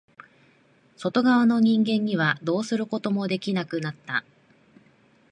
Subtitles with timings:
[0.97, 4.25] 外側の人間にはどうすることもできなくなった。